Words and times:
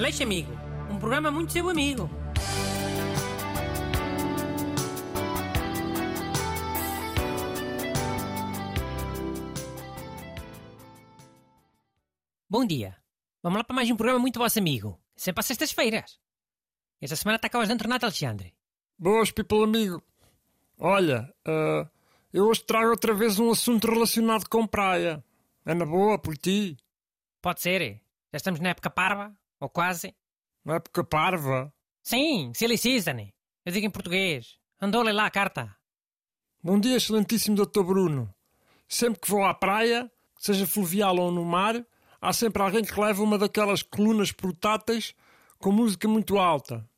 Aleixo 0.00 0.22
Amigo, 0.22 0.50
um 0.90 0.98
programa 0.98 1.30
muito 1.30 1.52
seu 1.52 1.68
amigo. 1.68 2.08
Bom 12.48 12.64
dia. 12.64 12.96
Vamos 13.42 13.58
lá 13.58 13.62
para 13.62 13.76
mais 13.76 13.90
um 13.90 13.96
programa 13.96 14.18
muito 14.18 14.38
vosso 14.38 14.58
amigo. 14.58 14.98
Sempre 15.14 15.40
às 15.40 15.46
sextas-feiras. 15.46 16.18
Esta 16.98 17.16
semana 17.16 17.36
está 17.36 17.50
cá 17.50 17.58
o 17.58 17.60
Ajudante 17.60 17.82
Renato 17.82 18.06
Alexandre. 18.06 18.54
Boas, 18.98 19.30
people 19.30 19.64
amigo. 19.64 20.02
Olha, 20.78 21.30
eh, 21.46 21.86
eu 22.32 22.46
hoje 22.46 22.64
trago 22.64 22.88
outra 22.88 23.12
vez 23.12 23.38
um 23.38 23.50
assunto 23.50 23.86
relacionado 23.86 24.48
com 24.48 24.66
praia. 24.66 25.22
É 25.66 25.74
na 25.74 25.84
boa, 25.84 26.18
por 26.18 26.38
ti. 26.38 26.78
Pode 27.42 27.60
ser? 27.60 28.00
Já 28.32 28.38
estamos 28.38 28.60
na 28.60 28.70
época 28.70 28.88
parva? 28.88 29.38
Ou 29.60 29.68
quase? 29.68 30.14
Na 30.64 30.76
época 30.76 31.04
parva. 31.04 31.72
Sim, 32.02 32.52
season. 32.54 33.30
Eu 33.64 33.72
digo 33.72 33.86
em 33.86 33.90
português. 33.90 34.56
Andou-lhe 34.80 35.12
lá 35.12 35.26
a 35.26 35.30
carta. 35.30 35.76
Bom 36.62 36.80
dia, 36.80 36.96
excelentíssimo 36.96 37.56
Dr. 37.56 37.82
Bruno. 37.82 38.34
Sempre 38.88 39.20
que 39.20 39.30
vou 39.30 39.44
à 39.44 39.52
praia, 39.54 40.10
seja 40.38 40.66
fluvial 40.66 41.16
ou 41.18 41.30
no 41.30 41.44
mar, 41.44 41.84
há 42.20 42.32
sempre 42.32 42.62
alguém 42.62 42.82
que 42.84 42.98
leva 42.98 43.22
uma 43.22 43.38
daquelas 43.38 43.82
colunas 43.82 44.32
portáteis 44.32 45.14
com 45.58 45.70
música 45.70 46.08
muito 46.08 46.38
alta. 46.38 46.88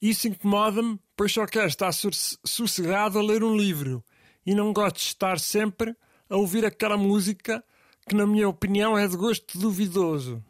Isso 0.00 0.28
incomoda-me, 0.28 0.98
pois 1.16 1.32
só 1.32 1.46
quero 1.46 1.66
estar 1.66 1.92
sosse- 1.92 2.38
sossegado 2.44 3.18
a 3.18 3.22
ler 3.22 3.44
um 3.44 3.56
livro 3.56 4.02
e 4.46 4.54
não 4.54 4.72
gosto 4.72 4.96
de 4.96 5.02
estar 5.02 5.38
sempre 5.38 5.94
a 6.30 6.36
ouvir 6.36 6.64
aquela 6.64 6.96
música 6.96 7.62
que, 8.08 8.14
na 8.14 8.26
minha 8.26 8.48
opinião, 8.48 8.96
é 8.96 9.06
de 9.06 9.16
gosto 9.16 9.58
duvidoso. 9.58 10.42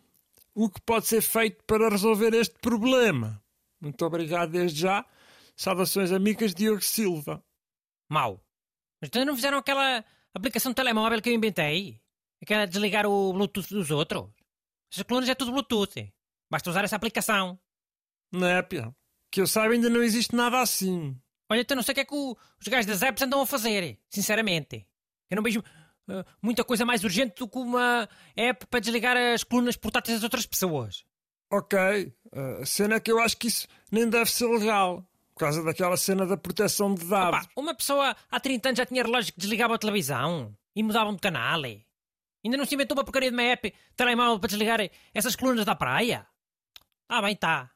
O 0.60 0.68
que 0.68 0.80
pode 0.80 1.06
ser 1.06 1.20
feito 1.22 1.62
para 1.64 1.88
resolver 1.88 2.34
este 2.34 2.56
problema? 2.60 3.40
Muito 3.80 4.04
obrigado 4.04 4.50
desde 4.50 4.80
já. 4.80 5.06
Saudações 5.56 6.10
amigas 6.10 6.52
Diogo 6.52 6.82
Silva. 6.82 7.44
Mau. 8.10 8.40
Mas 9.00 9.10
ainda 9.14 9.24
não 9.26 9.36
fizeram 9.36 9.58
aquela 9.58 10.04
aplicação 10.34 10.72
de 10.72 10.76
telemóvel 10.76 11.22
que 11.22 11.28
eu 11.30 11.34
inventei? 11.34 12.00
Aquela 12.42 12.66
de 12.66 12.72
desligar 12.72 13.06
o 13.06 13.32
Bluetooth 13.32 13.68
dos 13.72 13.90
outros? 13.92 14.30
Essas 14.92 15.04
colunas 15.04 15.28
é 15.28 15.34
tudo 15.36 15.52
Bluetooth. 15.52 16.12
Basta 16.50 16.70
usar 16.70 16.82
essa 16.84 16.96
aplicação. 16.96 17.56
Népia, 18.32 18.92
que 19.30 19.40
eu 19.40 19.46
saiba 19.46 19.74
ainda 19.74 19.88
não 19.88 20.02
existe 20.02 20.34
nada 20.34 20.60
assim. 20.60 21.16
Olha, 21.48 21.60
então 21.60 21.76
não 21.76 21.82
sei 21.84 21.92
o 21.92 21.94
que 21.94 22.00
é 22.00 22.04
que 22.04 22.14
o- 22.14 22.36
os 22.60 22.66
gajos 22.66 22.86
das 22.86 23.02
apps 23.02 23.22
andam 23.22 23.40
a 23.40 23.46
fazer, 23.46 23.98
sinceramente. 24.10 24.86
Eu 25.30 25.36
não 25.36 25.42
vejo 25.42 25.62
muita 26.42 26.64
coisa 26.64 26.84
mais 26.84 27.04
urgente 27.04 27.34
do 27.38 27.48
que 27.48 27.58
uma 27.58 28.08
app 28.36 28.66
para 28.66 28.80
desligar 28.80 29.16
as 29.16 29.44
colunas 29.44 29.76
portáteis 29.76 30.16
das 30.18 30.24
outras 30.24 30.46
pessoas. 30.46 31.04
Ok, 31.50 31.78
a 32.60 32.64
cena 32.66 32.96
é 32.96 33.00
que 33.00 33.10
eu 33.10 33.18
acho 33.18 33.36
que 33.36 33.48
isso 33.48 33.66
nem 33.90 34.08
deve 34.08 34.30
ser 34.30 34.46
legal. 34.46 35.04
Por 35.34 35.40
causa 35.40 35.62
daquela 35.62 35.96
cena 35.96 36.26
da 36.26 36.36
proteção 36.36 36.92
de 36.94 37.04
dados. 37.04 37.46
Pá, 37.46 37.52
uma 37.56 37.72
pessoa 37.72 38.16
há 38.28 38.40
30 38.40 38.70
anos 38.70 38.78
já 38.78 38.84
tinha 38.84 39.04
relógio 39.04 39.32
que 39.32 39.38
desligava 39.38 39.76
a 39.76 39.78
televisão 39.78 40.52
e 40.74 40.82
mudavam 40.82 41.14
de 41.14 41.20
canal. 41.20 41.64
eh. 41.64 41.82
Ainda 42.44 42.56
não 42.56 42.64
se 42.64 42.74
inventou 42.74 42.96
uma 42.96 43.04
porcaria 43.04 43.30
de 43.30 43.36
uma 43.36 43.42
app 43.44 43.72
telemóvel 43.96 44.40
para 44.40 44.48
desligar 44.48 44.80
essas 45.14 45.36
colunas 45.36 45.64
da 45.64 45.76
praia? 45.76 46.26
Ah, 47.08 47.22
bem, 47.22 47.36
tá. 47.36 47.70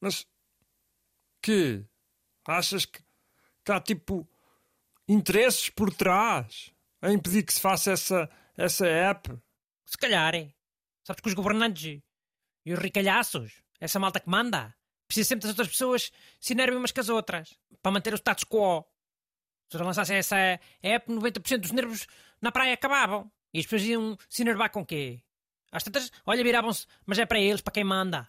Mas 0.00 0.26
que? 1.40 1.84
Achas 2.46 2.84
que, 2.84 3.00
que 3.64 3.72
há 3.72 3.80
tipo 3.80 4.28
interesses 5.08 5.70
por 5.70 5.92
trás 5.94 6.72
a 7.02 7.12
impedir 7.12 7.42
que 7.42 7.52
se 7.52 7.60
faça 7.60 7.92
essa, 7.92 8.30
essa 8.56 8.86
app? 8.86 9.36
Se 9.84 9.98
calhar, 9.98 10.34
é. 10.34 10.54
Sabes 11.04 11.20
que 11.20 11.28
os 11.28 11.34
governantes 11.34 12.00
e 12.64 12.72
os 12.72 12.78
ricalhaços, 12.78 13.62
essa 13.80 13.98
malta 13.98 14.20
que 14.20 14.30
manda, 14.30 14.74
precisa 15.06 15.28
sempre 15.28 15.42
das 15.42 15.50
outras 15.50 15.68
pessoas 15.68 16.12
se 16.40 16.52
enervem 16.52 16.78
umas 16.78 16.92
com 16.92 17.00
as 17.00 17.08
outras, 17.08 17.58
para 17.82 17.92
manter 17.92 18.14
o 18.14 18.16
status 18.16 18.44
quo. 18.44 18.86
Se 19.68 19.76
eles 19.76 19.86
lançassem 19.86 20.16
essa 20.16 20.36
app, 20.82 21.10
90% 21.10 21.58
dos 21.58 21.72
nervos 21.72 22.06
na 22.40 22.52
praia 22.52 22.74
acabavam. 22.74 23.30
E 23.52 23.58
as 23.58 23.66
pessoas 23.66 23.82
iam 23.82 24.16
se 24.28 24.42
enervar 24.42 24.70
com 24.70 24.86
quê? 24.86 25.22
Às 25.70 25.82
tantas, 25.82 26.10
olha, 26.24 26.44
viravam-se, 26.44 26.86
mas 27.04 27.18
é 27.18 27.26
para 27.26 27.40
eles, 27.40 27.60
para 27.60 27.72
quem 27.72 27.84
manda. 27.84 28.28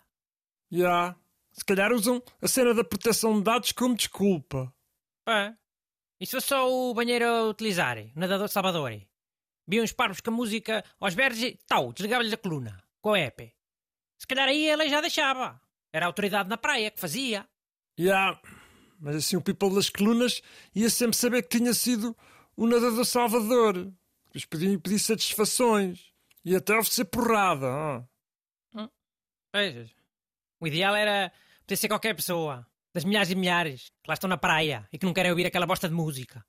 Já. 0.72 1.16
Se 1.51 1.63
calhar 1.63 1.91
usam 1.91 2.22
a 2.41 2.47
cena 2.47 2.73
da 2.73 2.84
proteção 2.84 3.38
de 3.38 3.44
dados 3.44 3.72
como 3.72 3.95
desculpa. 3.95 4.73
É. 5.28 5.53
E 6.23 6.25
se 6.25 6.31
fosse 6.31 6.47
só 6.47 6.72
o 6.72 6.94
banheiro 6.94 7.25
a 7.28 7.44
utilizar, 7.50 7.97
o 7.97 8.17
nadador 8.17 8.47
Salvador? 8.47 8.97
Viam 9.67 9.84
os 9.84 9.91
parvos 9.91 10.22
com 10.22 10.29
a 10.29 10.34
música 10.34 10.81
aos 10.97 11.13
verdes 11.13 11.44
e 11.44 11.59
tal, 11.67 11.91
desligava-lhes 11.91 12.31
a 12.31 12.38
coluna, 12.38 12.81
com 13.01 13.13
a 13.13 13.19
app. 13.19 13.53
Se 14.17 14.25
calhar 14.25 14.47
aí 14.47 14.72
a 14.72 14.78
lei 14.78 14.88
já 14.88 15.01
deixava. 15.01 15.59
Era 15.91 16.06
a 16.06 16.07
autoridade 16.07 16.47
na 16.47 16.56
praia 16.56 16.89
que 16.89 16.97
fazia. 17.01 17.45
Já. 17.97 18.39
Mas 19.01 19.17
assim 19.17 19.35
o 19.35 19.41
people 19.41 19.75
das 19.75 19.89
colunas 19.89 20.41
ia 20.73 20.89
sempre 20.89 21.17
saber 21.17 21.44
que 21.44 21.57
tinha 21.57 21.73
sido 21.73 22.16
o 22.55 22.67
nadador 22.67 23.03
Salvador. 23.03 23.91
Depois 24.28 24.45
podiam 24.45 24.79
pedir 24.79 25.00
satisfações. 25.00 26.13
E 26.45 26.55
até 26.55 26.72
oferecer 26.73 27.03
porrada. 27.03 27.67
ah. 27.67 28.90
Vejas. 29.53 29.94
O 30.57 30.67
ideal 30.67 30.95
era 30.95 31.34
poder 31.63 31.75
ser 31.75 31.90
qualquer 31.90 32.16
pessoa. 32.16 32.66
Das 32.93 33.03
milhares 33.03 33.31
e 33.31 33.35
milhares 33.35 33.89
que 34.03 34.07
lá 34.07 34.13
estão 34.13 34.29
na 34.29 34.37
praia 34.37 34.87
e 34.91 34.97
que 34.97 35.05
não 35.05 35.13
querem 35.13 35.31
ouvir 35.31 35.47
aquela 35.47 35.65
bosta 35.65 35.89
de 35.89 35.95
música. 35.95 36.45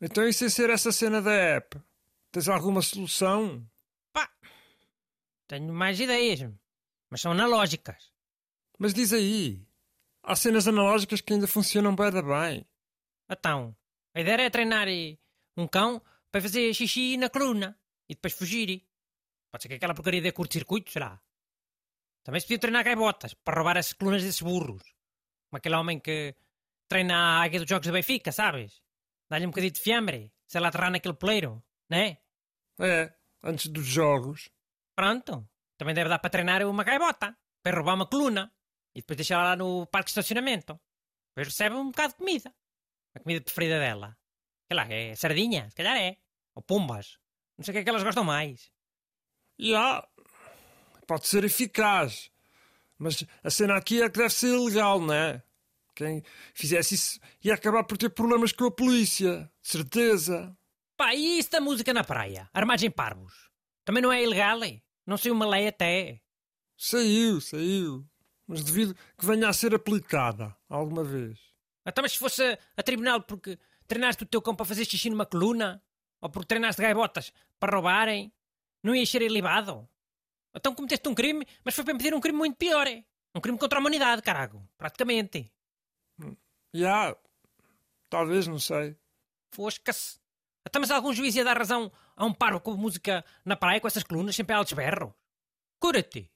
Então 0.00 0.26
e 0.26 0.32
sem 0.32 0.48
ser 0.48 0.70
essa 0.70 0.92
cena 0.92 1.22
da 1.22 1.32
app? 1.32 1.80
Tens 2.32 2.48
alguma 2.48 2.82
solução? 2.82 3.66
Pá! 4.12 4.30
Tenho 5.48 5.72
mais 5.72 5.98
ideias, 5.98 6.48
mas 7.10 7.20
são 7.20 7.32
analógicas. 7.32 8.12
Mas 8.78 8.94
diz 8.94 9.12
aí. 9.12 9.66
Há 10.22 10.36
cenas 10.36 10.68
analógicas 10.68 11.20
que 11.20 11.32
ainda 11.32 11.46
funcionam 11.46 11.96
bem 11.96 12.10
da 12.10 12.22
bem. 12.22 12.66
Então, 13.28 13.74
a 14.14 14.20
ideia 14.20 14.42
é 14.42 14.50
treinar 14.50 14.86
um 15.56 15.66
cão 15.66 16.02
para 16.30 16.42
fazer 16.42 16.72
xixi 16.74 17.16
na 17.16 17.30
coluna 17.30 17.78
e 18.08 18.14
depois 18.14 18.34
fugir. 18.34 18.86
Pode 19.50 19.62
ser 19.62 19.68
que 19.68 19.74
aquela 19.74 19.94
porcaria 19.94 20.20
dê 20.20 20.30
curto-circuito, 20.30 20.90
será? 20.90 21.20
Também 22.22 22.40
se 22.40 22.46
podia 22.46 22.58
treinar 22.58 22.84
gaivotas 22.84 23.34
para 23.34 23.56
roubar 23.56 23.76
as 23.78 23.92
colunas 23.92 24.22
desses 24.22 24.42
burros. 24.42 24.82
Como 25.50 25.58
aquele 25.58 25.74
homem 25.74 25.98
que 25.98 26.34
treina 26.88 27.16
a 27.16 27.42
águia 27.42 27.60
dos 27.60 27.68
Jogos 27.68 27.86
da 27.86 27.92
Benfica, 27.92 28.30
sabes? 28.30 28.80
Dá-lhe 29.28 29.46
um 29.46 29.50
bocadinho 29.50 29.72
de 29.72 29.80
fiambre, 29.80 30.32
se 30.46 30.56
ela 30.56 30.68
aterrar 30.68 30.90
naquele 30.90 31.14
poleiro, 31.14 31.62
né? 31.88 32.18
É, 32.80 33.12
antes 33.42 33.66
dos 33.66 33.84
jogos. 33.84 34.48
Pronto. 34.94 35.48
Também 35.76 35.94
deve 35.94 36.08
dar 36.08 36.18
para 36.18 36.30
treinar 36.30 36.62
uma 36.62 36.84
gaivota, 36.84 37.36
para 37.62 37.76
roubar 37.76 37.94
uma 37.94 38.06
coluna 38.06 38.52
e 38.94 39.00
depois 39.00 39.16
deixá-la 39.16 39.50
lá 39.50 39.56
no 39.56 39.86
parque 39.86 40.06
de 40.06 40.10
estacionamento. 40.10 40.80
Depois 41.30 41.48
recebe 41.48 41.74
um 41.74 41.90
bocado 41.90 42.12
de 42.12 42.18
comida. 42.18 42.54
A 43.14 43.20
comida 43.20 43.40
preferida 43.40 43.78
dela. 43.78 44.16
Sei 44.68 44.76
lá, 44.76 44.86
é 44.88 45.14
sardinha, 45.16 45.68
se 45.68 45.76
calhar 45.76 45.96
é. 45.96 46.16
Ou 46.54 46.62
pombas. 46.62 47.18
Não 47.56 47.64
sei 47.64 47.72
o 47.72 47.74
que 47.74 47.78
é 47.78 47.84
que 47.84 47.90
elas 47.90 48.02
gostam 48.02 48.24
mais. 48.24 48.72
E 49.58 49.74
há. 49.74 50.06
Pode 51.06 51.26
ser 51.26 51.44
eficaz. 51.44 52.29
Mas 53.00 53.24
a 53.42 53.48
cena 53.48 53.76
aqui 53.76 54.02
é 54.02 54.10
que 54.10 54.18
deve 54.18 54.34
ser 54.34 54.54
ilegal, 54.54 55.00
não 55.00 55.14
é? 55.14 55.42
Quem 55.96 56.22
fizesse 56.52 56.94
isso 56.94 57.18
ia 57.42 57.54
acabar 57.54 57.82
por 57.84 57.96
ter 57.96 58.10
problemas 58.10 58.52
com 58.52 58.66
a 58.66 58.70
polícia. 58.70 59.50
De 59.62 59.68
certeza. 59.68 60.54
Pá, 60.98 61.14
e 61.14 61.38
isso 61.38 61.50
da 61.50 61.62
música 61.62 61.94
na 61.94 62.04
praia? 62.04 62.50
Armagem 62.52 62.90
parvos. 62.90 63.50
Também 63.86 64.02
não 64.02 64.12
é 64.12 64.22
ilegal, 64.22 64.62
é? 64.62 64.82
Não 65.06 65.16
sei 65.16 65.32
uma 65.32 65.48
lei 65.48 65.68
até. 65.68 66.20
Saiu, 66.76 67.40
saiu. 67.40 68.06
Mas 68.46 68.62
devido 68.62 68.94
que 69.16 69.24
venha 69.24 69.48
a 69.48 69.52
ser 69.54 69.74
aplicada 69.74 70.54
alguma 70.68 71.02
vez. 71.02 71.38
Até 71.82 72.02
mas 72.02 72.12
se 72.12 72.18
fosse 72.18 72.42
a, 72.42 72.58
a 72.76 72.82
tribunal 72.82 73.22
porque 73.22 73.58
treinaste 73.88 74.24
o 74.24 74.26
teu 74.26 74.42
cão 74.42 74.54
para 74.54 74.66
fazer 74.66 74.84
xixi 74.84 75.08
numa 75.08 75.24
coluna, 75.24 75.82
ou 76.20 76.28
porque 76.28 76.48
treinaste 76.48 76.82
gaivotas 76.82 77.32
para 77.58 77.74
roubarem, 77.74 78.30
não 78.82 78.94
ias 78.94 79.08
ser 79.08 79.22
ilibado? 79.22 79.88
Então 80.54 80.74
cometeste 80.74 81.08
um 81.08 81.14
crime, 81.14 81.46
mas 81.64 81.74
foi 81.74 81.84
para 81.84 81.94
impedir 81.94 82.14
um 82.14 82.20
crime 82.20 82.38
muito 82.38 82.56
pior, 82.56 82.86
é? 82.86 83.04
Um 83.34 83.40
crime 83.40 83.58
contra 83.58 83.78
a 83.78 83.80
humanidade, 83.80 84.22
carago. 84.22 84.62
Praticamente. 84.76 85.52
E 86.74 86.84
há. 86.84 87.16
Talvez, 88.08 88.46
não 88.46 88.58
sei. 88.58 88.96
Fosca-se. 89.52 90.18
Até 90.64 90.78
mas 90.78 90.90
algum 90.90 91.12
juiz 91.12 91.34
ia 91.36 91.44
dar 91.44 91.56
razão 91.56 91.90
a 92.16 92.24
um 92.24 92.34
parvo 92.34 92.60
com 92.60 92.74
música 92.74 93.24
na 93.44 93.56
praia 93.56 93.80
com 93.80 93.86
essas 93.86 94.02
colunas 94.02 94.36
sempre 94.36 94.54
altos 94.54 94.72
berros? 94.72 95.12
Cura-te. 95.78 96.30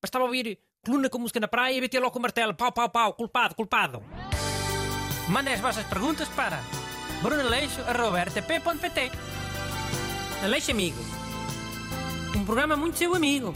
Bastava 0.00 0.24
ouvir 0.24 0.58
coluna 0.84 1.08
com 1.08 1.18
música 1.18 1.40
na 1.40 1.48
praia 1.48 1.74
e 1.74 1.80
bater 1.80 2.00
logo 2.00 2.18
o 2.18 2.22
martelo. 2.22 2.54
Pau, 2.54 2.70
pau, 2.70 2.88
pau. 2.90 3.14
Culpado, 3.14 3.54
culpado. 3.54 4.02
Mandem 5.28 5.54
as 5.54 5.60
vossas 5.60 5.86
perguntas 5.86 6.28
para 6.28 6.60
brunaleixo.rtp.pt 7.22 9.10
Aleixo 10.42 10.70
Amigo. 10.70 11.23
Um 12.36 12.44
programa 12.44 12.74
muito 12.74 12.98
seu 12.98 13.14
amigo. 13.14 13.54